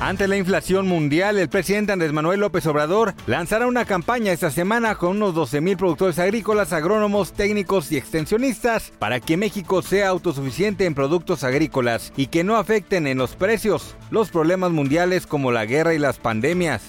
Ante 0.00 0.28
la 0.28 0.36
inflación 0.36 0.86
mundial, 0.86 1.38
el 1.38 1.48
presidente 1.48 1.90
Andrés 1.90 2.12
Manuel 2.12 2.38
López 2.38 2.64
Obrador 2.66 3.14
lanzará 3.26 3.66
una 3.66 3.84
campaña 3.84 4.30
esta 4.30 4.52
semana 4.52 4.94
con 4.94 5.16
unos 5.16 5.34
12 5.34 5.60
mil 5.60 5.76
productores 5.76 6.20
agrícolas, 6.20 6.72
agrónomos, 6.72 7.32
técnicos 7.32 7.90
y 7.90 7.96
extensionistas 7.96 8.92
para 9.00 9.18
que 9.18 9.36
México 9.36 9.82
sea 9.82 10.08
autosuficiente 10.08 10.84
en 10.84 10.94
productos 10.94 11.42
agrícolas 11.42 12.12
y 12.16 12.28
que 12.28 12.44
no 12.44 12.56
afecten 12.56 13.08
en 13.08 13.18
los 13.18 13.34
precios 13.34 13.96
los 14.10 14.30
problemas 14.30 14.70
mundiales 14.70 15.26
como 15.26 15.50
la 15.50 15.66
guerra 15.66 15.94
y 15.94 15.98
las 15.98 16.18
pandemias. 16.18 16.82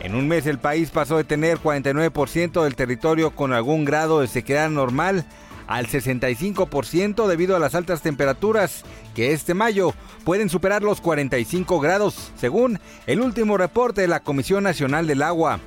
En 0.00 0.14
un 0.14 0.26
mes 0.26 0.46
el 0.46 0.58
país 0.58 0.88
pasó 0.88 1.18
de 1.18 1.24
tener 1.24 1.58
49% 1.58 2.64
del 2.64 2.76
territorio 2.76 3.32
con 3.32 3.52
algún 3.52 3.84
grado 3.84 4.20
de 4.20 4.26
sequedad 4.26 4.70
normal 4.70 5.26
al 5.68 5.86
65% 5.86 7.28
debido 7.28 7.54
a 7.54 7.60
las 7.60 7.76
altas 7.76 8.02
temperaturas 8.02 8.82
que 9.14 9.32
este 9.32 9.54
mayo 9.54 9.94
pueden 10.24 10.48
superar 10.48 10.82
los 10.82 11.00
45 11.00 11.78
grados, 11.78 12.32
según 12.36 12.80
el 13.06 13.20
último 13.20 13.56
reporte 13.56 14.00
de 14.00 14.08
la 14.08 14.20
Comisión 14.20 14.64
Nacional 14.64 15.06
del 15.06 15.22
Agua. 15.22 15.60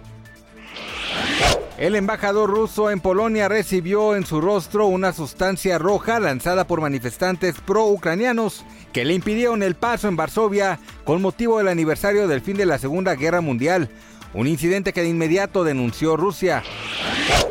El 1.77 1.95
embajador 1.95 2.49
ruso 2.49 2.91
en 2.91 2.99
Polonia 2.99 3.47
recibió 3.47 4.15
en 4.15 4.25
su 4.25 4.39
rostro 4.39 4.85
una 4.85 5.13
sustancia 5.13 5.79
roja 5.79 6.19
lanzada 6.19 6.67
por 6.67 6.81
manifestantes 6.81 7.55
pro-ucranianos 7.61 8.63
que 8.93 9.05
le 9.05 9.13
impidieron 9.13 9.63
el 9.63 9.75
paso 9.75 10.07
en 10.07 10.15
Varsovia 10.15 10.79
con 11.05 11.21
motivo 11.21 11.57
del 11.57 11.69
aniversario 11.69 12.27
del 12.27 12.41
fin 12.41 12.57
de 12.57 12.67
la 12.67 12.77
Segunda 12.77 13.15
Guerra 13.15 13.41
Mundial, 13.41 13.89
un 14.33 14.47
incidente 14.47 14.93
que 14.93 15.01
de 15.01 15.09
inmediato 15.09 15.63
denunció 15.63 16.17
Rusia. 16.17 16.63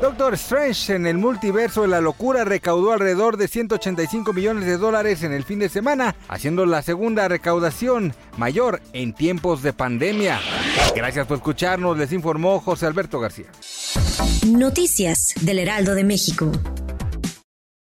Doctor 0.00 0.34
Strange 0.34 0.94
en 0.94 1.06
el 1.06 1.18
multiverso 1.18 1.82
de 1.82 1.88
la 1.88 2.00
locura 2.00 2.44
recaudó 2.44 2.92
alrededor 2.92 3.36
de 3.36 3.48
185 3.48 4.32
millones 4.32 4.64
de 4.64 4.78
dólares 4.78 5.22
en 5.22 5.32
el 5.32 5.44
fin 5.44 5.58
de 5.58 5.68
semana, 5.68 6.14
haciendo 6.28 6.64
la 6.66 6.82
segunda 6.82 7.28
recaudación 7.28 8.14
mayor 8.36 8.80
en 8.92 9.12
tiempos 9.12 9.62
de 9.62 9.72
pandemia. 9.72 10.40
Gracias 10.94 11.26
por 11.26 11.36
escucharnos, 11.36 11.98
les 11.98 12.12
informó 12.12 12.60
José 12.60 12.86
Alberto 12.86 13.20
García. 13.20 13.46
Noticias 14.46 15.34
del 15.40 15.58
Heraldo 15.58 15.94
de 15.94 16.04
México. 16.04 16.50